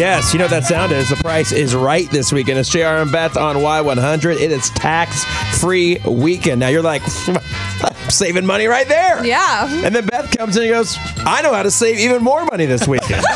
Yes, 0.00 0.32
you 0.32 0.38
know 0.38 0.46
what 0.46 0.52
that 0.52 0.64
sound 0.64 0.92
is. 0.92 1.10
The 1.10 1.16
price 1.16 1.52
is 1.52 1.74
right 1.74 2.10
this 2.10 2.32
weekend. 2.32 2.58
It's 2.58 2.70
JR 2.70 2.84
and 2.84 3.12
Beth 3.12 3.36
on 3.36 3.56
Y100. 3.56 4.40
It 4.40 4.50
is 4.50 4.70
tax 4.70 5.24
free 5.60 5.98
weekend. 6.06 6.58
Now 6.58 6.68
you're 6.68 6.80
like, 6.80 7.02
saving 8.08 8.46
money 8.46 8.66
right 8.66 8.88
there. 8.88 9.24
Yeah. 9.24 9.68
And 9.84 9.94
then 9.94 10.06
Beth 10.06 10.36
comes 10.36 10.56
in 10.56 10.64
and 10.64 10.72
goes, 10.72 10.96
I 11.18 11.42
know 11.42 11.52
how 11.52 11.62
to 11.62 11.70
save 11.70 11.98
even 11.98 12.22
more 12.22 12.44
money 12.46 12.66
this 12.66 12.86
weekend. 12.86 13.24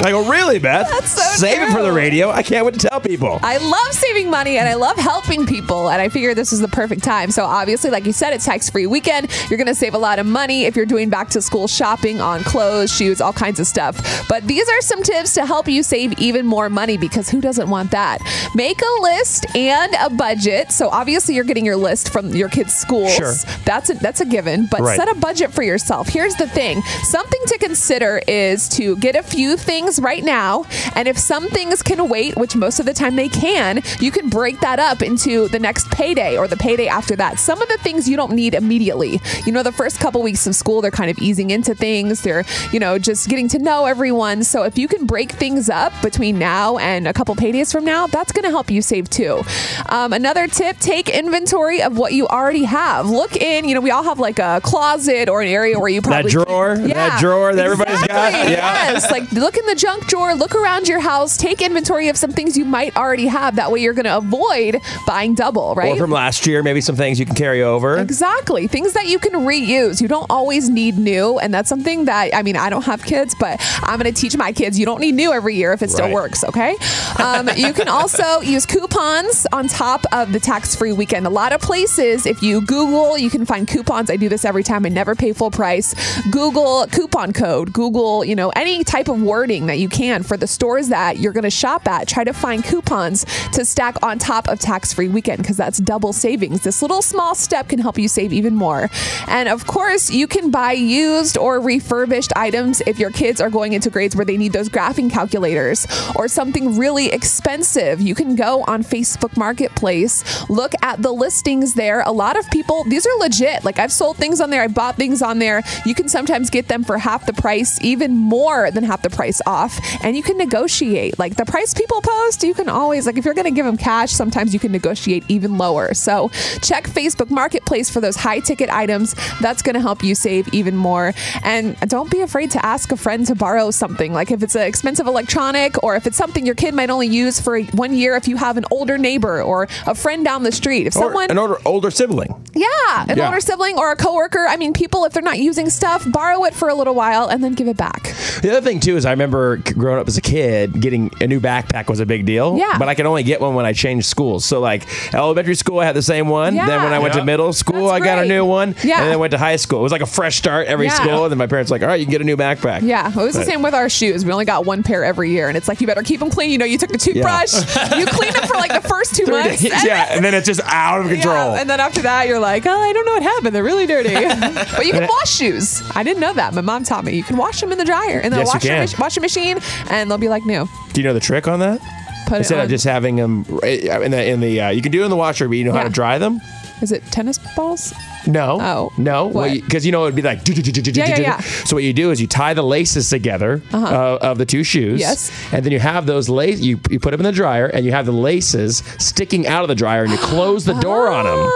I 0.00 0.10
go, 0.10 0.28
really, 0.28 0.58
Beth? 0.58 0.88
That's 0.88 1.10
so 1.10 1.22
Save 1.38 1.62
it 1.62 1.72
for 1.72 1.82
the 1.82 1.92
radio. 1.92 2.30
I 2.30 2.42
can't 2.42 2.64
wait 2.64 2.74
to 2.74 2.88
tell 2.88 3.00
people. 3.00 3.38
I 3.42 3.58
love 3.58 3.92
saving 3.92 4.30
money 4.30 4.58
and 4.58 4.68
I 4.68 4.74
love 4.74 4.96
helping 4.96 5.46
people. 5.46 5.90
And 5.90 6.00
I 6.00 6.08
figured 6.08 6.36
this 6.36 6.50
was 6.50 6.60
the 6.60 6.68
perfect 6.68 7.02
time. 7.02 7.30
So, 7.30 7.44
obviously, 7.44 7.90
like 7.90 8.06
you 8.06 8.12
said, 8.12 8.32
it's 8.32 8.44
tax 8.44 8.70
free 8.70 8.86
weekend. 8.86 9.30
You're 9.50 9.58
going 9.58 9.66
to 9.66 9.74
save 9.74 9.94
a 9.94 9.98
lot 9.98 10.18
of 10.18 10.26
money 10.26 10.64
if 10.64 10.76
you're 10.76 10.86
doing 10.86 11.10
back 11.10 11.28
to 11.30 11.42
school 11.42 11.68
shopping 11.68 12.20
on 12.20 12.42
clothes, 12.44 12.92
shoes, 12.92 13.20
all 13.20 13.32
kinds 13.32 13.60
of 13.60 13.66
stuff. 13.66 14.26
But 14.28 14.46
these 14.46 14.68
are 14.68 14.80
some 14.80 15.02
tips 15.02 15.34
to 15.34 15.46
help 15.46 15.68
you 15.68 15.82
save 15.82 16.18
even 16.18 16.46
more 16.46 16.70
money 16.70 16.96
because 16.96 17.28
who 17.28 17.40
doesn't 17.40 17.68
want 17.68 17.90
that? 17.90 18.18
Make 18.54 18.80
a 18.80 19.02
list 19.02 19.46
and 19.56 19.94
a 20.00 20.10
budget. 20.10 20.72
So, 20.72 20.88
obviously, 20.88 21.34
you're 21.34 21.44
getting 21.44 21.66
your 21.66 21.76
list 21.76 22.12
from 22.12 22.30
your 22.30 22.48
kids' 22.48 22.74
schools. 22.74 23.14
Sure. 23.14 23.34
That's 23.68 23.90
a, 23.90 23.94
that's 23.94 24.22
a 24.22 24.24
given. 24.24 24.64
But 24.64 24.80
Right. 24.80 24.96
set 24.96 25.10
a 25.10 25.14
budget 25.14 25.52
for 25.52 25.62
yourself. 25.62 26.08
Here's 26.08 26.34
the 26.36 26.48
thing 26.48 26.80
something 27.04 27.40
to 27.48 27.58
consider 27.58 28.22
is 28.26 28.66
to 28.70 28.96
get 28.96 29.14
a 29.14 29.22
few 29.22 29.58
things 29.58 30.00
right 30.00 30.24
now. 30.24 30.64
And 30.94 31.06
if 31.06 31.18
some 31.18 31.48
things 31.48 31.82
can 31.82 32.08
wait, 32.08 32.34
which 32.38 32.56
most 32.56 32.80
of 32.80 32.86
the 32.86 32.94
time 32.94 33.16
they 33.16 33.28
can, 33.28 33.82
you 34.00 34.10
can 34.10 34.30
break 34.30 34.60
that 34.60 34.78
up 34.78 35.02
into 35.02 35.48
the 35.48 35.58
next 35.58 35.90
payday 35.90 36.38
or 36.38 36.48
the 36.48 36.56
payday 36.56 36.88
after 36.88 37.14
that. 37.16 37.38
Some 37.38 37.60
of 37.60 37.68
the 37.68 37.76
things 37.78 38.08
you 38.08 38.16
don't 38.16 38.32
need 38.32 38.54
immediately. 38.54 39.20
You 39.44 39.52
know, 39.52 39.62
the 39.62 39.72
first 39.72 40.00
couple 40.00 40.22
weeks 40.22 40.46
of 40.46 40.54
school, 40.54 40.80
they're 40.80 40.90
kind 40.90 41.10
of 41.10 41.18
easing 41.18 41.50
into 41.50 41.74
things. 41.74 42.22
They're, 42.22 42.44
you 42.72 42.80
know, 42.80 42.98
just 42.98 43.28
getting 43.28 43.48
to 43.48 43.58
know 43.58 43.84
everyone. 43.84 44.44
So 44.44 44.62
if 44.62 44.78
you 44.78 44.88
can 44.88 45.04
break 45.04 45.32
things 45.32 45.68
up 45.68 45.92
between 46.00 46.38
now 46.38 46.78
and 46.78 47.06
a 47.06 47.12
couple 47.12 47.36
paydays 47.36 47.70
from 47.70 47.84
now, 47.84 48.06
that's 48.06 48.32
going 48.32 48.44
to 48.44 48.50
help 48.50 48.70
you 48.70 48.80
save 48.80 49.10
too. 49.10 49.42
Um, 49.90 50.14
another 50.14 50.46
tip 50.48 50.78
take 50.78 51.10
inventory 51.10 51.82
of 51.82 51.98
what 51.98 52.14
you 52.14 52.26
already 52.28 52.64
have. 52.64 53.10
Look 53.10 53.36
in, 53.36 53.57
you 53.64 53.74
know, 53.74 53.80
we 53.80 53.90
all 53.90 54.02
have 54.04 54.18
like 54.18 54.38
a 54.38 54.60
closet 54.62 55.28
or 55.28 55.40
an 55.42 55.48
area 55.48 55.78
where 55.78 55.88
you 55.88 56.02
probably 56.02 56.30
That 56.30 56.44
drawer, 56.44 56.76
that 56.78 57.20
drawer 57.20 57.54
that 57.54 57.64
everybody's 57.64 58.00
got. 58.06 58.32
Yeah. 58.32 58.48
Yes, 58.50 59.10
like 59.10 59.30
look 59.32 59.56
in 59.56 59.64
the 59.66 59.74
junk 59.74 60.06
drawer, 60.06 60.34
look 60.34 60.54
around 60.54 60.88
your 60.88 61.00
house, 61.00 61.36
take 61.36 61.62
inventory 61.62 62.08
of 62.08 62.16
some 62.16 62.30
things 62.32 62.56
you 62.56 62.64
might 62.64 62.96
already 62.96 63.26
have. 63.26 63.56
That 63.56 63.70
way, 63.72 63.80
you're 63.80 63.92
going 63.94 64.04
to 64.04 64.16
avoid 64.16 64.80
buying 65.06 65.34
double, 65.34 65.74
right? 65.74 65.94
Or 65.94 65.96
from 65.98 66.10
last 66.10 66.46
year, 66.46 66.62
maybe 66.62 66.80
some 66.80 66.96
things 66.96 67.18
you 67.18 67.26
can 67.26 67.34
carry 67.34 67.62
over. 67.62 67.98
Exactly. 67.98 68.66
Things 68.66 68.92
that 68.94 69.06
you 69.06 69.18
can 69.18 69.32
reuse. 69.32 70.00
You 70.00 70.08
don't 70.08 70.30
always 70.30 70.68
need 70.68 70.98
new. 70.98 71.38
And 71.38 71.52
that's 71.54 71.68
something 71.68 72.04
that, 72.06 72.34
I 72.34 72.42
mean, 72.42 72.56
I 72.56 72.68
don't 72.70 72.84
have 72.84 73.02
kids, 73.04 73.34
but 73.38 73.58
I'm 73.82 73.98
going 74.00 74.12
to 74.12 74.18
teach 74.20 74.36
my 74.36 74.52
kids 74.52 74.78
you 74.78 74.84
don't 74.86 75.00
need 75.00 75.14
new 75.14 75.32
every 75.32 75.54
year 75.54 75.72
if 75.72 75.82
it 75.82 75.90
still 75.90 76.06
Right. 76.06 76.14
works, 76.14 76.44
okay? 76.44 76.74
Um, 77.22 77.48
you 77.56 77.72
can 77.72 77.88
also 77.88 78.40
use 78.42 78.64
coupons 78.66 79.46
on 79.52 79.68
top 79.68 80.04
of 80.12 80.32
the 80.32 80.40
tax 80.40 80.74
free 80.76 80.92
weekend. 80.92 81.26
A 81.26 81.30
lot 81.30 81.52
of 81.52 81.60
places, 81.60 82.24
if 82.26 82.42
you 82.42 82.60
Google, 82.60 83.18
you 83.18 83.30
can 83.30 83.44
find 83.48 83.66
coupons. 83.66 84.10
I 84.10 84.16
do 84.16 84.28
this 84.28 84.44
every 84.44 84.62
time. 84.62 84.84
I 84.84 84.90
never 84.90 85.14
pay 85.14 85.32
full 85.32 85.50
price. 85.50 85.94
Google 86.30 86.86
coupon 86.88 87.32
code, 87.32 87.72
Google, 87.72 88.24
you 88.24 88.36
know, 88.36 88.50
any 88.50 88.84
type 88.84 89.08
of 89.08 89.20
wording 89.22 89.66
that 89.66 89.78
you 89.78 89.88
can 89.88 90.22
for 90.22 90.36
the 90.36 90.46
stores 90.46 90.88
that 90.88 91.18
you're 91.18 91.32
going 91.32 91.44
to 91.44 91.50
shop 91.50 91.88
at. 91.88 92.06
Try 92.06 92.24
to 92.24 92.34
find 92.34 92.62
coupons 92.62 93.24
to 93.54 93.64
stack 93.64 94.00
on 94.02 94.18
top 94.18 94.48
of 94.48 94.60
tax 94.60 94.92
free 94.92 95.08
weekend 95.08 95.38
because 95.38 95.56
that's 95.56 95.78
double 95.78 96.12
savings. 96.12 96.60
This 96.60 96.82
little 96.82 97.00
small 97.00 97.34
step 97.34 97.68
can 97.68 97.78
help 97.78 97.98
you 97.98 98.06
save 98.06 98.32
even 98.32 98.54
more. 98.54 98.90
And 99.26 99.48
of 99.48 99.66
course, 99.66 100.10
you 100.10 100.26
can 100.26 100.50
buy 100.50 100.72
used 100.72 101.38
or 101.38 101.58
refurbished 101.58 102.32
items 102.36 102.82
if 102.86 102.98
your 102.98 103.10
kids 103.10 103.40
are 103.40 103.50
going 103.50 103.72
into 103.72 103.88
grades 103.88 104.14
where 104.14 104.26
they 104.26 104.36
need 104.36 104.52
those 104.52 104.68
graphing 104.68 105.10
calculators 105.10 105.86
or 106.14 106.28
something 106.28 106.76
really 106.76 107.06
expensive. 107.06 108.02
You 108.02 108.14
can 108.14 108.36
go 108.36 108.62
on 108.64 108.84
Facebook 108.84 109.36
Marketplace, 109.38 110.48
look 110.50 110.72
at 110.82 111.00
the 111.00 111.12
listings 111.12 111.72
there. 111.74 112.02
A 112.02 112.12
lot 112.12 112.38
of 112.38 112.48
people, 112.50 112.84
these 112.84 113.06
are 113.06 113.18
legit. 113.18 113.37
Like 113.40 113.78
I've 113.78 113.92
sold 113.92 114.16
things 114.16 114.40
on 114.40 114.50
there, 114.50 114.62
I 114.62 114.68
bought 114.68 114.96
things 114.96 115.22
on 115.22 115.38
there. 115.38 115.62
You 115.84 115.94
can 115.94 116.08
sometimes 116.08 116.50
get 116.50 116.68
them 116.68 116.84
for 116.84 116.98
half 116.98 117.26
the 117.26 117.32
price, 117.32 117.80
even 117.82 118.16
more 118.16 118.70
than 118.70 118.84
half 118.84 119.02
the 119.02 119.10
price 119.10 119.40
off, 119.46 119.78
and 120.02 120.16
you 120.16 120.22
can 120.22 120.36
negotiate. 120.36 121.18
Like 121.18 121.36
the 121.36 121.44
price 121.44 121.74
people 121.74 122.00
post, 122.00 122.42
you 122.42 122.54
can 122.54 122.68
always, 122.68 123.06
like 123.06 123.16
if 123.18 123.24
you're 123.24 123.34
going 123.34 123.44
to 123.46 123.50
give 123.50 123.66
them 123.66 123.76
cash, 123.76 124.12
sometimes 124.12 124.52
you 124.54 124.60
can 124.60 124.72
negotiate 124.72 125.24
even 125.28 125.58
lower. 125.58 125.94
So 125.94 126.28
check 126.62 126.84
Facebook 126.88 127.30
Marketplace 127.30 127.90
for 127.90 128.00
those 128.00 128.16
high 128.16 128.40
ticket 128.40 128.70
items. 128.70 129.14
That's 129.40 129.62
going 129.62 129.74
to 129.74 129.80
help 129.80 130.02
you 130.02 130.14
save 130.14 130.52
even 130.52 130.76
more. 130.76 131.12
And 131.42 131.78
don't 131.80 132.10
be 132.10 132.20
afraid 132.20 132.50
to 132.52 132.64
ask 132.64 132.92
a 132.92 132.96
friend 132.96 133.26
to 133.26 133.34
borrow 133.34 133.70
something. 133.70 134.12
Like 134.12 134.30
if 134.30 134.42
it's 134.42 134.54
an 134.54 134.62
expensive 134.62 135.06
electronic 135.06 135.82
or 135.82 135.96
if 135.96 136.06
it's 136.06 136.16
something 136.16 136.44
your 136.44 136.54
kid 136.54 136.74
might 136.74 136.90
only 136.90 137.06
use 137.06 137.40
for 137.40 137.60
one 137.60 137.94
year, 137.94 138.16
if 138.16 138.28
you 138.28 138.36
have 138.36 138.56
an 138.56 138.64
older 138.70 138.98
neighbor 138.98 139.42
or 139.42 139.68
a 139.86 139.94
friend 139.94 140.24
down 140.24 140.42
the 140.42 140.52
street. 140.52 140.86
If 140.86 140.96
Or 140.96 141.04
someone. 141.04 141.30
an 141.30 141.38
older, 141.38 141.58
older 141.64 141.90
sibling. 141.90 142.37
Yeah, 142.58 143.04
an 143.08 143.16
Yeah. 143.16 143.26
older 143.26 143.40
sibling 143.40 143.78
or 143.78 143.92
a 143.92 143.96
coworker. 143.96 144.46
I 144.48 144.56
mean, 144.56 144.72
people, 144.72 145.04
if 145.04 145.12
they're 145.12 145.22
not 145.22 145.38
using 145.38 145.70
stuff, 145.70 146.04
borrow 146.10 146.44
it 146.44 146.54
for 146.54 146.68
a 146.68 146.74
little 146.74 146.94
while 146.94 147.28
and 147.28 147.42
then 147.42 147.54
give 147.54 147.68
it 147.68 147.76
back. 147.76 148.14
The 148.42 148.50
other 148.50 148.60
thing 148.60 148.80
too 148.80 148.96
is 148.96 149.04
I 149.06 149.10
remember 149.10 149.56
growing 149.58 149.98
up 150.00 150.08
as 150.08 150.16
a 150.16 150.20
kid, 150.20 150.80
getting 150.80 151.10
a 151.20 151.26
new 151.26 151.40
backpack 151.40 151.88
was 151.88 152.00
a 152.00 152.06
big 152.06 152.24
deal. 152.26 152.56
Yeah. 152.56 152.76
But 152.78 152.88
I 152.88 152.94
could 152.94 153.06
only 153.06 153.22
get 153.22 153.40
one 153.40 153.54
when 153.54 153.66
I 153.66 153.72
changed 153.72 154.06
schools. 154.06 154.44
So 154.44 154.60
like 154.60 154.86
elementary 155.14 155.54
school, 155.54 155.80
I 155.80 155.84
had 155.86 155.96
the 155.96 156.02
same 156.02 156.28
one. 156.28 156.54
Yeah. 156.54 156.66
Then 156.66 156.82
when 156.84 156.92
I 156.92 156.98
went 156.98 157.14
Yeah. 157.14 157.20
to 157.20 157.26
middle 157.26 157.52
school, 157.52 157.88
That's 157.88 158.02
I 158.02 158.04
got 158.04 158.18
a 158.24 158.26
new 158.28 158.44
one. 158.44 158.74
Yeah. 158.84 158.98
And 158.98 159.06
then 159.06 159.12
I 159.12 159.16
went 159.16 159.30
to 159.32 159.38
high 159.38 159.56
school. 159.56 159.80
It 159.80 159.82
was 159.82 159.92
like 159.92 160.02
a 160.02 160.06
fresh 160.06 160.36
start 160.36 160.66
every 160.66 160.86
Yeah. 160.86 160.94
school. 160.94 161.24
And 161.24 161.30
then 161.32 161.38
my 161.38 161.46
parents 161.46 161.70
were 161.70 161.74
like, 161.76 161.82
all 161.82 161.88
right, 161.88 161.98
you 162.00 162.06
can 162.06 162.12
get 162.12 162.20
a 162.20 162.24
new 162.24 162.36
backpack. 162.36 162.82
Yeah, 162.82 163.08
it 163.08 163.16
was 163.16 163.34
the 163.34 163.44
same 163.44 163.62
with 163.62 163.74
our 163.74 163.88
shoes. 163.88 164.24
We 164.24 164.32
only 164.32 164.44
got 164.44 164.64
one 164.66 164.82
pair 164.82 165.04
every 165.04 165.30
year, 165.30 165.48
and 165.48 165.56
it's 165.56 165.68
like 165.68 165.80
you 165.80 165.86
better 165.86 166.02
keep 166.02 166.20
them 166.20 166.30
clean. 166.30 166.50
You 166.50 166.58
know, 166.58 166.64
you 166.64 166.78
took 166.78 166.90
the 166.90 166.98
toothbrush, 166.98 167.52
you 167.96 168.06
cleaned 168.06 168.34
them 168.34 168.46
for 168.46 168.54
like 168.54 168.72
the 168.72 168.86
first 168.88 169.14
two 169.16 169.24
Three 169.26 169.34
months. 169.34 169.62
days. 169.62 169.72
and 169.72 169.82
yeah. 169.84 170.06
And 170.14 170.24
then 170.24 170.34
it's 170.34 170.46
just 170.46 170.60
out 170.64 171.00
of 171.02 171.08
control. 171.08 171.34
Yeah, 171.54 171.60
and 171.60 171.68
then 171.70 171.80
after 171.80 172.02
that, 172.02 172.28
you're 172.28 172.38
like, 172.38 172.66
oh, 172.66 172.70
I 172.70 172.92
don't 172.92 173.04
know 173.06 173.12
what 173.12 173.22
happened. 173.22 173.54
They're 173.54 173.62
really 173.64 173.86
dirty. 173.86 174.14
but 174.76 174.86
you 174.86 174.92
can 174.92 175.06
wash 175.08 175.30
shoes. 175.30 175.82
I 175.94 176.02
didn't 176.02 176.20
know 176.20 176.32
that. 176.32 176.54
My 176.54 176.60
mom 176.60 176.84
taught 176.84 177.04
me. 177.04 177.14
You 177.14 177.22
can 177.22 177.36
wash 177.36 177.60
them 177.60 177.72
in 177.72 177.78
the 177.78 177.84
dryer 177.84 178.20
in 178.32 178.38
the 178.38 178.44
Yes, 178.44 178.54
you 178.54 178.60
can. 178.60 178.80
mach- 178.88 178.98
washing 178.98 179.20
machine, 179.22 179.58
and 179.90 180.10
they'll 180.10 180.18
be 180.18 180.28
like 180.28 180.44
new. 180.46 180.68
Do 180.92 181.00
you 181.00 181.06
know 181.06 181.14
the 181.14 181.20
trick 181.20 181.48
on 181.48 181.60
that? 181.60 181.80
Put 182.26 182.38
Instead 182.38 182.58
it 182.58 182.64
of 182.64 182.70
just 182.70 182.84
having 182.84 183.16
them 183.16 183.44
in 183.62 184.10
the 184.10 184.24
in 184.28 184.40
the 184.40 184.60
uh, 184.60 184.68
you 184.70 184.82
can 184.82 184.92
do 184.92 185.00
it 185.02 185.04
in 185.04 185.10
the 185.10 185.16
washer, 185.16 185.48
but 185.48 185.56
you 185.56 185.64
know 185.64 185.72
how 185.72 185.78
Yeah. 185.78 185.84
to 185.84 185.90
dry 185.90 186.18
them. 186.18 186.40
Is 186.82 186.92
it 186.92 187.02
tennis 187.10 187.38
balls? 187.56 187.92
No. 188.26 188.58
Oh. 188.60 188.92
No. 188.98 189.26
What? 189.26 189.50
Because 189.52 189.84
you 189.86 189.90
know 189.90 190.02
it 190.02 190.08
would 190.08 190.14
be 190.14 190.22
like. 190.22 190.46
Yeah, 190.46 191.06
yeah, 191.08 191.18
yeah. 191.18 191.40
So 191.40 191.74
what 191.74 191.82
you 191.82 191.92
do 191.92 192.10
is 192.12 192.20
you 192.20 192.26
tie 192.28 192.54
the 192.54 192.62
laces 192.62 193.08
together 193.10 193.62
uh, 193.72 194.18
of 194.20 194.38
the 194.38 194.44
two 194.46 194.62
shoes. 194.62 195.00
Yes. 195.00 195.32
And 195.52 195.64
then 195.64 195.72
you 195.72 195.80
have 195.80 196.06
those 196.06 196.28
lace. 196.28 196.60
You 196.60 196.78
you 196.90 197.00
put 197.00 197.10
them 197.12 197.20
in 197.20 197.24
the 197.24 197.32
dryer, 197.32 197.66
and 197.66 197.84
you 197.84 197.90
have 197.92 198.04
the 198.06 198.12
laces 198.12 198.84
sticking 198.98 199.46
out 199.48 199.62
of 199.62 199.68
the 199.68 199.74
dryer, 199.74 200.02
and 200.04 200.12
you 200.12 200.18
close 200.18 200.66
the 200.66 200.74
door 200.74 201.08
on 201.10 201.24
them. 201.24 201.50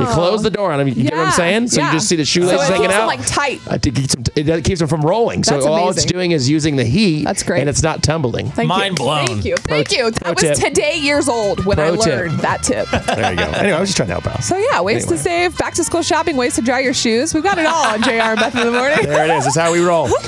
You 0.00 0.06
close 0.06 0.42
the 0.42 0.50
door 0.50 0.72
on 0.72 0.78
them. 0.78 0.88
You 0.88 0.94
get 0.94 1.12
what 1.14 1.26
I'm 1.26 1.32
saying? 1.32 1.68
So 1.68 1.80
yeah. 1.80 1.88
you 1.88 1.96
just 1.98 2.08
see 2.08 2.16
the 2.16 2.24
So 2.24 2.40
shoelaces 2.40 2.68
it 2.68 2.72
hanging 2.72 2.82
keeps 2.82 2.94
them, 2.94 3.02
out. 3.02 3.06
like, 3.06 3.26
tight. 3.26 3.60
Uh, 3.68 3.74
it, 3.74 3.82
keeps 3.94 4.14
them, 4.14 4.24
it, 4.36 4.48
it 4.48 4.64
keeps 4.64 4.78
them 4.80 4.88
from 4.88 5.02
rolling. 5.02 5.44
So 5.44 5.54
That's 5.54 5.66
all 5.66 5.90
it's 5.90 6.04
doing 6.04 6.32
is 6.32 6.48
using 6.48 6.76
the 6.76 6.84
heat. 6.84 7.24
That's 7.24 7.42
great. 7.42 7.60
And 7.60 7.68
it's 7.68 7.82
not 7.82 8.02
tumbling. 8.02 8.50
Thank 8.50 8.68
Mind 8.68 8.98
you. 8.98 9.04
blown. 9.04 9.26
Thank 9.26 9.44
you. 9.44 9.54
Pro- 9.56 9.76
Thank 9.76 9.92
you. 9.92 10.10
That 10.10 10.34
was 10.40 10.58
tip. 10.58 10.68
today 10.68 10.96
years 10.98 11.28
old 11.28 11.64
when 11.64 11.78
I 11.78 11.88
Pro 11.90 11.96
tip. 11.96 12.06
learned 12.06 12.38
that 12.40 12.62
tip. 12.62 12.88
There 13.14 13.30
you 13.32 13.36
go. 13.36 13.44
Anyway, 13.44 13.72
I 13.76 13.80
was 13.80 13.88
just 13.90 13.96
trying 13.96 14.08
to 14.08 14.14
help 14.14 14.26
out. 14.26 14.42
So 14.42 14.56
yeah, 14.56 14.80
ways 14.80 15.06
to 15.06 15.16
save, 15.18 15.56
back 15.58 15.74
to 15.74 15.84
school 15.84 16.02
shopping, 16.02 16.36
ways 16.36 16.54
to 16.56 16.62
dry 16.62 16.80
your 16.80 16.94
shoes. 16.94 17.32
We've 17.34 17.42
got 17.44 17.58
it 17.58 17.66
all 17.66 17.86
on 17.86 18.02
JR 18.02 18.10
and 18.10 18.40
Beth 18.40 18.54
in 18.56 18.66
the 18.66 18.72
morning. 18.72 19.04
There 19.06 19.24
it 19.24 19.30
is. 19.36 19.44
That's 19.44 19.56
how 19.56 19.72
we 19.72 19.80
roll. 19.84 20.08